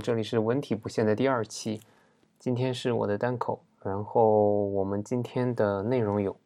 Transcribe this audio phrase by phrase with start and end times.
[0.00, 1.80] 这里是文体不限的第二期，
[2.38, 6.36] 今天是我的单口，然后我们今天的内容有，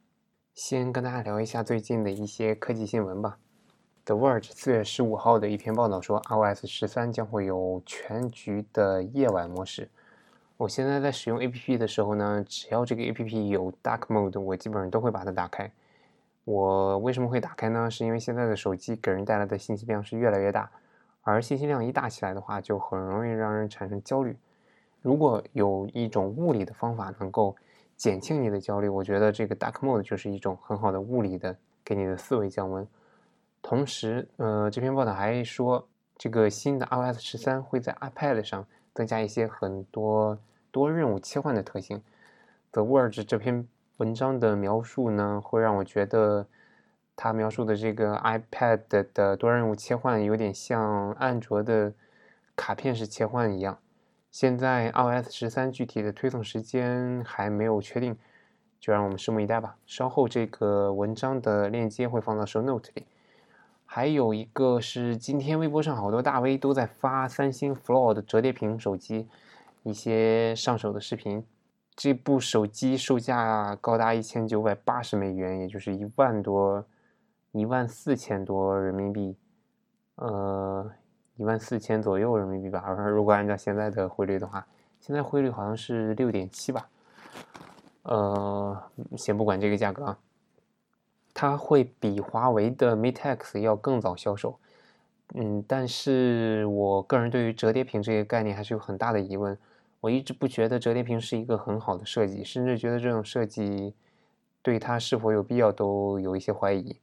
[0.54, 3.36] 先跟大家聊一下最近的一些科技新闻吧。
[4.04, 9.90] The Verge 四月十五号的一篇报道说，iOS 十三将会有全局的夜晚模式。
[10.56, 15.70] 我现在在使用 APP 的时候呢，只要这个 APP 有 Dark Mode，我基本上都会把它打开。
[16.44, 17.90] 我为什么会打开呢？
[17.90, 20.70] 是因为现在的手机给人带来的信息量是越来越大。
[21.22, 24.36] 而信息量一大起来的话，就很容易让人产生焦虑。
[25.00, 27.54] 如果有一种物理的方法能够
[27.96, 32.86] 减轻你的焦虑，我觉得这个 Dark Mode 就是一种很好的物理的给你的思维降温。
[33.62, 40.38] 同时，呃，这篇报道还说，这个新的 iOS 十三会在 iPad 上增加一些很多
[40.70, 42.02] 多任务切换的特性。
[42.72, 46.46] The Verge 这篇文章的描述呢，会让我觉得。
[47.14, 48.80] 他描述的这个 iPad
[49.12, 51.92] 的多任务切换有点像安卓的
[52.56, 53.78] 卡片式切换一样。
[54.30, 58.16] 现在 iOS 十三具体的推送时间还没有确定，
[58.80, 59.76] 就让我们拭目以待吧。
[59.86, 63.04] 稍后这个文章的链接会放到 Show Note 里。
[63.84, 69.28] 还有一个是今天微博上好多大 V 都在发三星 Fold 折叠屏手机
[69.82, 71.44] 一些上手的视频。
[71.94, 76.86] 这部手机售价高达一千九百八十美元，也就是一万多。
[77.52, 79.36] 一万四千多人民币，
[80.16, 80.90] 呃，
[81.36, 82.82] 一万四千左右人民币吧。
[82.84, 84.66] 而 如果按照现在的汇率的话，
[85.00, 86.88] 现在汇率好像是六点七吧。
[88.02, 88.82] 呃，
[89.16, 90.18] 先不管这个价格啊，
[91.32, 94.58] 它会比华为的 Mate X 要更早销售。
[95.34, 99.56] 嗯，但是我个人对于折叠屏这个概念还是有很大的疑问。
[100.00, 103.94] 我一直不觉得折叠屏是一个很好的设计，甚至觉得这种设计
[104.62, 106.98] 对它是否有必要都有一些怀疑。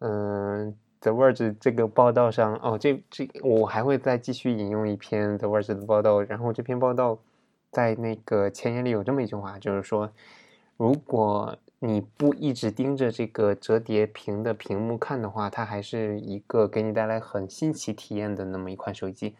[0.00, 6.22] 嗯，The Verge 这个报道上，哦，这这我还会再继续引用一篇 The Verge 的报道。
[6.22, 7.18] 然后这篇报道
[7.72, 10.08] 在那个前言里有这么一句话，就是说，
[10.76, 19.34] 如果你不一直盯着这个折叠屏的屏幕看的话，它还是一个给你带来很新奇体验的那么一款手机。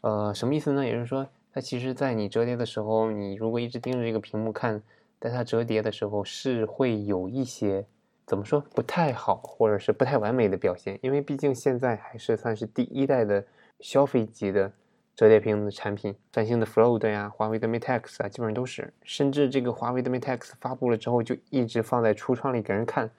[0.00, 0.84] 呃，什么意思呢？
[0.84, 4.82] 也就是说，它其实在你折叠的时候，你如果一直盯着这个屏幕看，
[5.20, 7.86] 在它折叠的时候是会有一些。
[8.26, 10.98] 怎么说不太好，或者是不太完美的表现？
[11.02, 13.44] 因为毕竟现在还是算是第一代的
[13.80, 14.72] 消费级的
[15.14, 18.92] 折叠屏的产品，三星的 Fold 呀，华为的 Mate X 啊，基本上都是。
[19.02, 23.10] 甚至这个华为的 Mate X 发布了之后，就一直放在橱窗里给人看，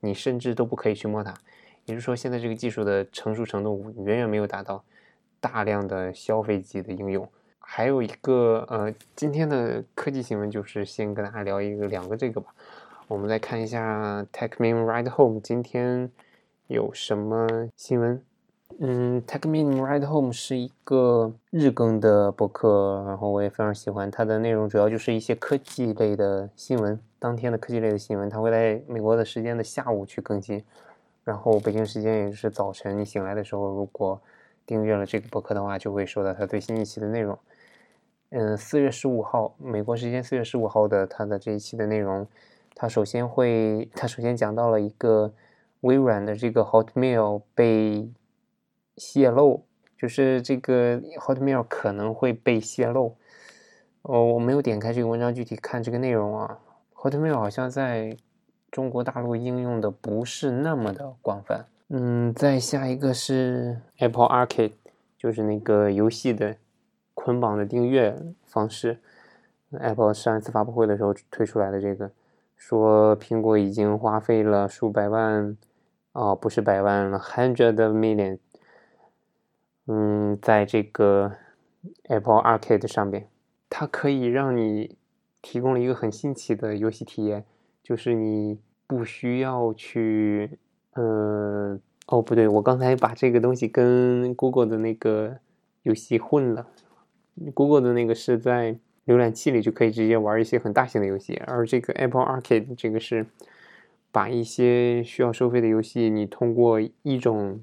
[0.00, 1.34] 你甚至都不可以去摸它。
[1.84, 4.82] 也就是说，现在这个技术的成熟程度远远没有达到
[5.40, 7.28] 大量的消费级的应用。
[7.58, 12.54] 还有一个呃，今天的科技新闻就是先跟大家聊一个两个这个吧。
[13.06, 16.10] 我们来看一下 Techmen Ride Home 今天
[16.68, 18.22] 有什么新闻？
[18.78, 30.64] 嗯，Techmen Ride Home 是一个日更的博客，然后我也非常喜欢它的内容，主要就是一些科技类的新闻，当天的科技类的新闻，它会在美国的时间的下午去更新，
[31.24, 34.18] 然后北京时间也就是早晨你醒来的时候，如果
[34.64, 37.38] 订阅了这个博客的话，就会收到它最新一期的内容。
[38.30, 42.26] 嗯，四月十五号，美国时间四月十五号的它的这一期的内容。
[42.74, 45.32] 他首先会，他首先讲到了一个
[45.82, 48.10] 微软的这个 Hotmail 被
[48.96, 49.64] 泄露，
[49.96, 53.16] 就是这个 Hotmail 可能会被泄露。
[54.02, 56.58] 哦，我没有点开这个文章具体看这个内容啊。
[56.94, 58.16] Hotmail 好像在
[58.70, 61.66] 中国大陆应用的不是那么的广泛。
[61.88, 64.72] 嗯，再下一个是 Apple Arcade，
[65.16, 66.56] 就是那个游戏的
[67.14, 68.98] 捆绑的订阅方式。
[69.70, 72.10] Apple 上一次发布会的时候推出来的这个。
[72.66, 75.54] 说苹果已经花费了数百万，
[76.12, 78.38] 哦，不是百万了，hundred million，
[79.86, 81.30] 嗯，在这个
[82.04, 83.28] Apple Arcade 上边，
[83.68, 84.96] 它可以让你
[85.42, 87.44] 提供了一个很新奇的游戏体验，
[87.82, 90.58] 就是你不需要去，
[90.94, 95.36] 呃，哦，不对，我刚才把这个东西跟 Google 的那个
[95.82, 96.66] 游戏混了
[97.52, 98.78] ，Google 的那个是在。
[99.06, 103.26] 浏览器里就可以直接玩一些很大型的游戏，而这个 Apple Arcade 这个是
[104.10, 107.60] 把一些需要收费的游戏，你通过一种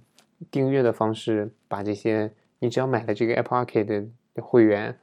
[0.51, 3.85] 订阅的方式，把这些你只要买了这个 Apple Arcade
[4.35, 4.95] 的会员，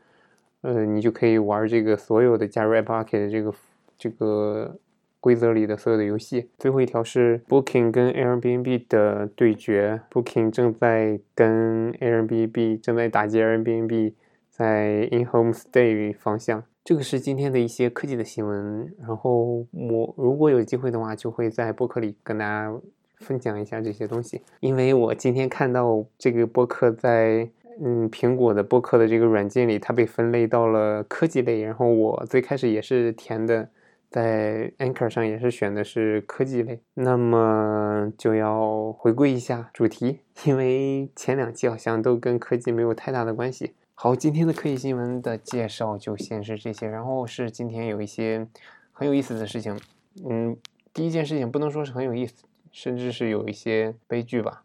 [0.60, 3.54] 呃，你就可以玩这个所有的加入 Apple Arcade 这个
[3.96, 4.78] 这个
[5.18, 6.50] 规则里的所有的游戏。
[6.56, 14.12] 最后一条是 Booking 跟 Airbnb 的对决，Booking 正在跟 Airbnb 正在打击 Airbnb。
[14.58, 18.92] 在 In Home Stay 方向，这个是今天的一些科技的新闻。
[18.98, 22.76] 然后我如果有机会的话，就会在播客里跟大家
[23.18, 24.42] 分享一下这些东西。
[24.58, 27.48] 因为我今天看到这个播客在
[27.80, 31.62] 嗯，苹果的播客的这个软件里，它被分类到了科技类。
[31.62, 33.68] 然后我最开始也是填的，
[34.10, 36.80] 在 Anchor 上也是选的是科技类。
[36.94, 43.74] 那么就要回归一下主题，因为前两期好像都跟科技没有太大的关系。
[44.00, 46.86] 好，今天的科技新闻的介绍就先是这些。
[46.86, 48.46] 然后是今天有一些
[48.92, 49.76] 很有意思的事情。
[50.24, 50.56] 嗯，
[50.94, 54.62] 第一件事情不能说是很有意思，甚至是有一些悲剧吧，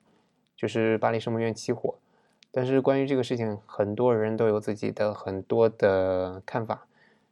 [0.55, 1.95] 就是巴黎圣母院起火。
[2.51, 6.85] 但是关于这个事情，很多人都有自己的很多的看法，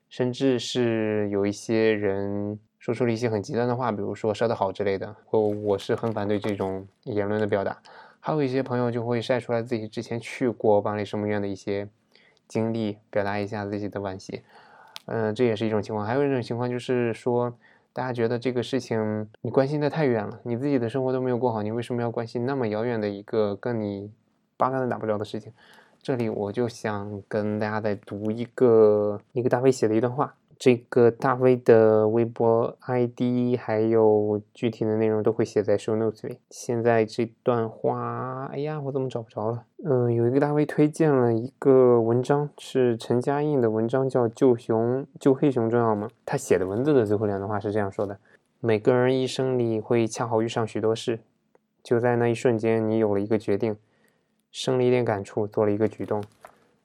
[0.10, 5.16] 甚至是有一些人说出了一些很极端的话，比如说烧得好之类的。
[5.30, 7.80] 我我是很反对这种言论的表达。
[8.22, 11.90] 还有一些朋友就会晒出来自己之前去过巴黎圣母院的一些
[12.48, 14.44] 经历，表达一下自己的惋惜。
[15.08, 16.08] 嗯，这也是一种情况。
[16.08, 17.54] 还有一种情况就是说，
[17.92, 24.10] 大家觉得这个事情你关心的太远了，你自己的生活都没有过好，你为什么要关心那么遥远的一个跟你？
[24.58, 25.52] 八竿子打不着的事情，
[26.04, 30.36] 这里我就想跟大家再读一个一个大卫写的一段话。
[30.64, 36.38] 这个大 V 的微博 ID 还有具体的内容都会写在 show notes 里。
[36.52, 39.64] 现在这段话，哎呀，我怎么找不着了？
[39.84, 46.08] 嗯，有一个大 V 推荐了一个文章，是陈嘉映的文章，叫《救熊救黑熊重要吗》。
[46.28, 48.20] 他写的文字的最后两段话是这样说的：
[48.60, 51.22] 每个人一生里会恰好遇上许多事，
[51.82, 53.76] 就在那一瞬间，你有了一个决定。
[54.52, 56.22] 生了一点感触，做了一个举动，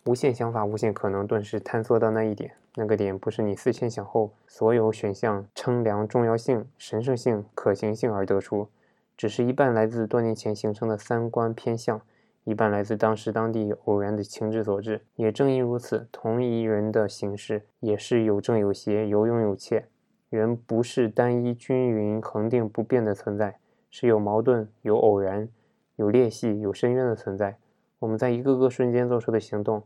[0.06, 2.52] 无限想法，无限可能，顿时坍缩到那一点。
[2.76, 8.68] 那个点不是你思前想后，所有选项称量重要性、神圣性、可行性而得出，
[9.16, 12.00] 只是一半来自多年前形成的三观偏向，
[12.44, 15.00] 一半来自当时当地偶然的情志所致。
[15.16, 19.86] 也正因如此，同一人的形式也是有正有邪，有勇有怯。
[20.30, 23.58] 人不是单一均匀、恒定不变的存在，
[23.90, 25.48] 是有矛盾、有偶然。
[25.96, 27.56] 有裂隙、有深渊的存在，
[28.00, 29.82] 我们在一个个瞬间做出的行动，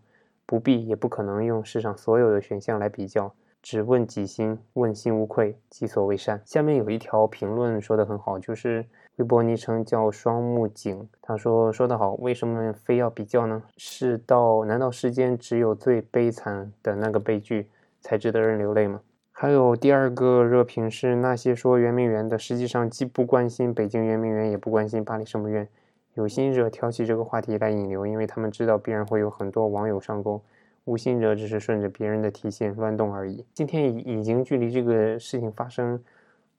[0.50, 3.32] 不必也不可能用世上所有的选项来比较。
[3.62, 6.43] 只问己心，问心无愧，己所为善。
[6.44, 13.62] 下面有一条评论说的很好，就是微博昵称叫双木景，他说说得好，为什么非要比较呢？
[13.76, 17.69] 是道难道世间只有最悲惨的那个悲剧
[18.00, 19.00] 才值得人流泪吗？
[19.31, 25.69] 还有第二个热评是那些说圆明园的，实际上既不关心北京圆明园，也不关心巴黎圣母院。
[26.15, 30.43] 有心者挑起这个话题来引流，因为他们知道必然会有很多网友上钩；
[30.85, 33.45] 无心者只是顺着别人的提线乱动而已。
[33.55, 36.03] 今天已已经距离这个事情发生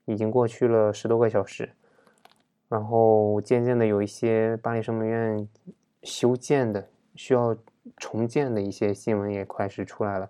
[0.05, 1.69] 已经过去了十多个小时，
[2.69, 5.47] 然后渐渐的有一些巴黎圣母院
[6.03, 7.55] 修建的需要
[7.97, 10.29] 重建的一些新闻也开始出来了。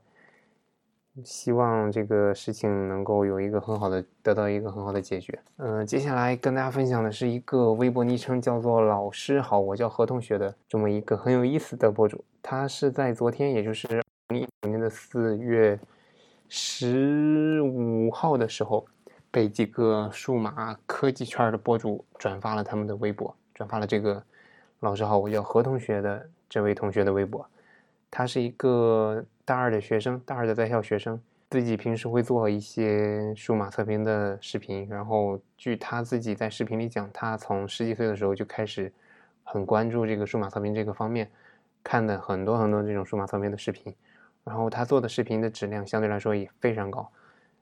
[1.26, 5.38] 希望这个事情能够有一个很好的得到一个很好的解决。
[5.58, 12.24] 嗯，接下来跟大家分享的是一个微博昵称叫做“老师好，我叫何同学”的这么一个很有意思的博主。
[12.42, 15.78] 他是在昨天，也就是二零一九年的四月
[16.48, 18.86] 十五号的时候，
[19.30, 24.24] 被几个数码科技圈的博主转发了他们的微博，转发了这个
[24.80, 27.46] “老师好，我叫何同学”的这位同学的微博。
[28.10, 29.26] 他是一个。
[29.44, 31.20] 大二的学生，大二的在校学生，
[31.50, 34.88] 自己平时会做一些数码测评的视频。
[34.90, 38.92] 然后，据他自己在视频里讲，他从十几岁的时候就开始
[39.44, 41.30] 很关注这个数码测评这个方面，
[41.84, 43.94] 看的很多很多这种数码测评的视频。
[44.44, 47.12] 然后他做的视频的质量相对来说也非常高，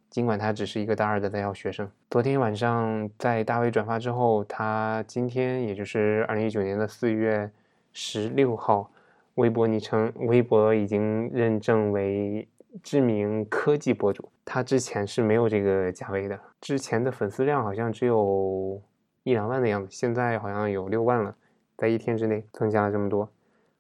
[0.10, 1.90] 尽管他只是一个大二的在校学生。
[2.10, 7.50] 昨天晚上在大 V 转发之后，他今天也就是二零一九年的四月
[7.94, 8.92] 十六号。
[9.40, 12.46] 微博昵称，微博已经认证为
[12.84, 14.30] 知名科技博主。
[14.44, 18.82] 他之前是没有这个价位的，之前的粉丝量好像只有
[19.24, 21.34] 一两万的样子，现在好像有六万了，
[21.78, 23.30] 在一天之内增加了这么多。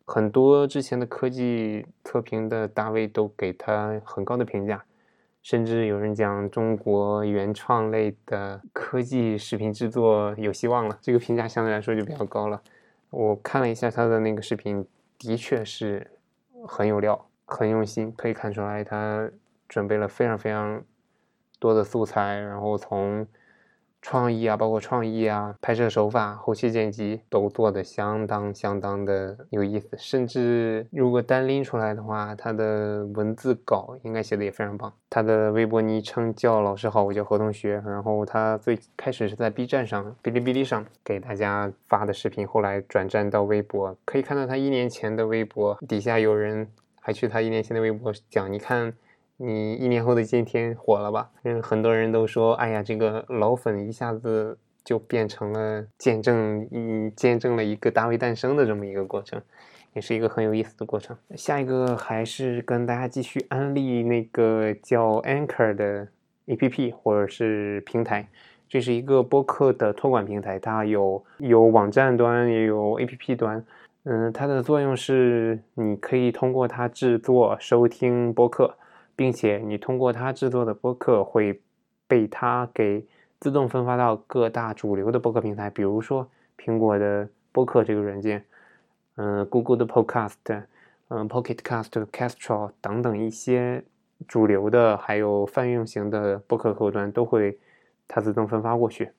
[0.05, 4.81] 很多之前的科技测评的大 V 都给他很高的评价，
[5.43, 10.97] 甚至有人讲中国原创类的科技视频制作有希望了。
[11.01, 12.61] 这个评价相对来说就比较高了。
[13.09, 14.85] 我看了一下他的那个视频。
[15.19, 16.19] 的确是
[16.65, 19.29] 很有料，很用心，可以看出来他
[19.67, 20.83] 准备了非常非常
[21.59, 23.27] 多的素材，然后从
[24.01, 29.89] 创意啊，包括创意啊、拍摄手法、后期剪辑都做的相当相当的有意思。
[29.97, 34.91] 甚至如果单拎出来的话，他的文字稿应该写的也非常棒。
[35.09, 37.81] 他的微博昵称叫“老师好，我叫何同学”。
[37.85, 43.95] 然后他最开始是在 B 站上、哔哩哔哩上给大家发的视频，后来转战到微博。
[44.05, 46.67] 可以看到他一年前的微博底下有人
[47.01, 48.93] 还去他一年前的微博讲：“你看。”
[49.41, 51.29] 你一年后的今天火了吧？
[51.43, 59.41] 嗯，很多人都说，哎呀，这个老粉一下子就变成了见证，嗯，见证了一个大卫诞生的这么一个过程。
[59.93, 61.17] 也是一个很有意思的过程。
[61.35, 66.07] 下一个还是跟大家继续安利那个叫 Anchor 的
[66.45, 68.27] APP 或者是平台，
[68.67, 73.65] 这是一个播客的托管平台，它有有网站端也有 APP 端。
[74.03, 78.75] 嗯，它的作用是你可以通过它制作收听播客，
[79.19, 81.61] 并且你通过它制作的播客会
[82.07, 83.05] 被它给
[83.37, 86.25] 自动分发到各大主流的播客平台，比如说
[86.57, 88.45] 苹果的播客这个软件，
[89.15, 90.63] 嗯，Google 的 Podcast，
[91.09, 93.83] 嗯，Pocket Cast、Castro 等等一些
[94.25, 97.59] 主流的还有泛用型的播客客户端都会
[98.07, 99.11] 它自动分发过去。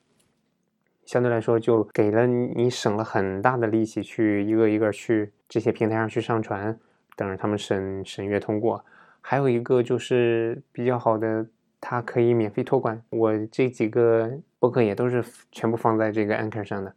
[1.05, 6.81] 相对来说，就给了你省了很大的力气去一个一个去这些平台上去上传，
[7.17, 8.83] 等着他们审审阅通过。
[9.21, 11.47] 还有一个就是比较好的，
[11.81, 13.01] 它可以免费托管。
[13.11, 16.93] 我这几个博客也都是全部放在这个 Anchor 上的。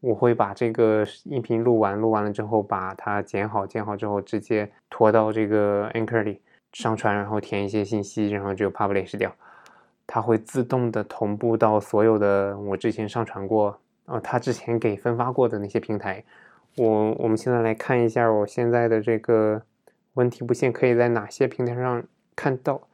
[0.00, 6.40] 我会把这个音频录完，录完了之后把它剪好，剪好之后直接拖到这个 Anchor 里
[6.72, 9.32] 上传，然后填一些信息，然后就 publish 掉。
[10.04, 16.22] 它会自动的同步到所有的我之前上传过，呃，它之前给分发过的那些平台。
[16.76, 19.62] 我我们现在来看一下我现在的这个
[20.14, 22.04] 问题不限可以在哪些平台上
[22.34, 22.88] 看到。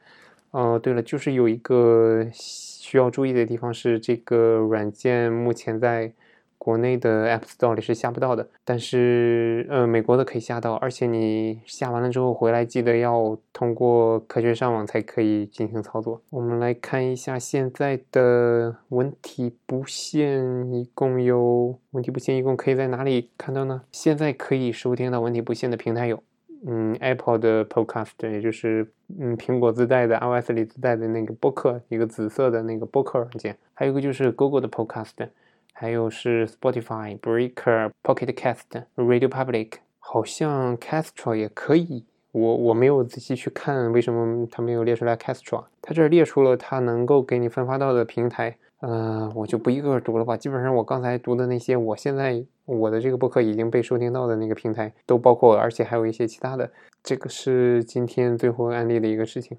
[0.51, 6.13] 哦，对了，就是有一个需要注意的地方是，这个软件目前在。
[6.61, 16.21] 国内的 App Store 里是下不到的，但是呃，美国的可以下到，而且你下完了之后回来，记得要通过科学上网才可以进行操作。
[16.29, 23.83] 我们来看一下现在的文体不限，一共有文体不限，一共可以在哪里看到呢？
[23.93, 26.21] 现在可以收听到文体不限的平台有，
[26.65, 35.29] 嗯，Apple 的 Podcast，也就是嗯苹果自带的 iOS 里自带的那个播客，一个紫色的那个播客软件，还有一个就是 Google 的 Podcast。
[35.71, 42.03] 还有是 Spotify、Breaker、Pocket Cast、Radio Public，好像 Castro 也可以。
[42.33, 45.63] 我我没有仔细去看为什么它没有列出来 Castro。
[45.81, 50.35] 它这列出了它能够给你分发到的平台，呃，我就不一个个读了吧。
[50.35, 56.71] 基本上我刚才读的那些，我现在我的这个播客已经被收听到的那个平台都包括，而且还有一些其他的。
[57.03, 59.57] 这个是今天最后案例的一个事情。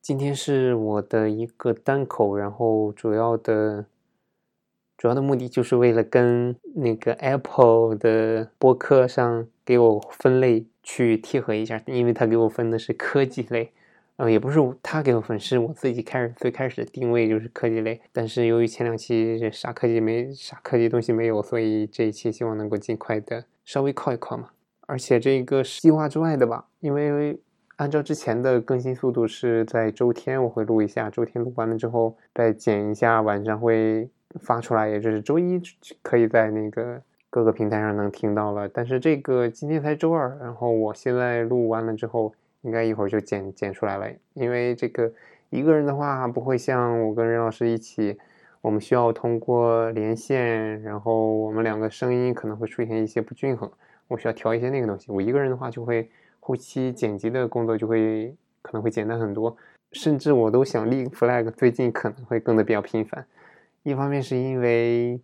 [0.00, 3.86] 今天是我的一个单口，然后主要的。
[4.96, 13.72] 主要的目的就是为了跟那个 Apple 的播客上给我分类去贴合一下，因为他给我分的是科技类，
[14.22, 17.98] 嗯，也不是他给我分，是我自己开始最开始定位就是科技类。
[18.12, 24.50] 但是由于前两期啥科技没啥科技东西没有，所以这一期希望能够尽快的稍微靠一靠嘛。
[24.86, 27.40] 而且这个是计划之外的吧，因为
[27.76, 34.08] 按照之前的更新速度是在周天我会录一下，周天录完了之后再剪一下，晚上会。
[34.42, 35.60] 发出来，也就是周一
[36.02, 38.68] 可以在那个各个平台上能听到了。
[38.68, 44.06] 但是这个今天才周二，然后我现在录完了之后，应该一会儿就剪剪出来了。
[44.34, 45.12] 因为这个
[45.50, 48.18] 一个人的话，不会像我跟任老师一起，
[48.60, 53.70] 我们需要通过连线，然后我们两个声音可能会出现一些不均衡，
[54.08, 55.10] 我需要调一些那个东西。
[55.10, 59.56] 我一个人的话，就会后期剪辑的工作就会可能会简单很多，
[59.92, 63.24] 甚至我都想立 flag，最近可能会更的比较频繁。
[63.82, 65.18] 一方面是因为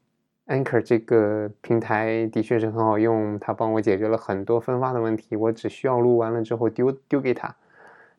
[0.47, 5.35] Anchor 这个平台的确是很好用，它帮我解决了很多分发的问题。
[5.35, 7.55] 我只需要录完了之后丢丢给他，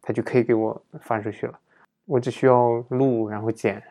[0.01, 1.57] 他就可以给我发出去了。
[2.05, 3.81] 我只需要录，然后剪，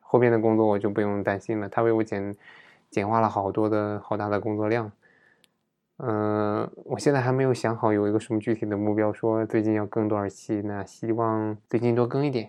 [0.00, 1.68] 后面的工作我就不用担心了。
[1.68, 2.34] 他为我简
[2.90, 4.90] 简化了好多的好大的工作量。
[5.98, 12.48] 嗯，我现在还没有想好有一个什么具体的目标，说最近要更多少期，那希望最近多更一点。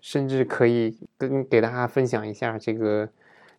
[0.00, 3.08] 甚至可以跟给大家分享一下这个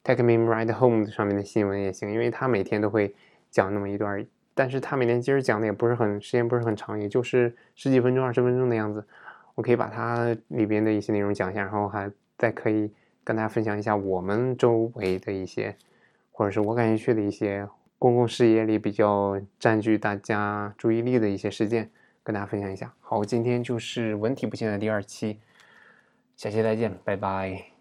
[0.05, 3.13] TechMeme Ride Home 上面的新闻也行，因为他每天都会
[3.49, 9.03] 讲那么一段，但是他每天其实讲的也不是很时间不是很长，也就是十几分钟、二十分钟的样子。
[9.55, 12.91] 我可以把它里边的一些内容讲一下，然后还再可以
[13.23, 15.75] 跟大家分享一下我们周围的一些，
[16.31, 21.89] 或者是我感兴趣的一些公共事业里比较占据大家注意力的一些事件，
[22.21, 22.93] 跟大家分享一下。
[22.99, 25.39] 好，今天就是文体不限的第二期。
[26.35, 27.74] 下期再见，拜拜。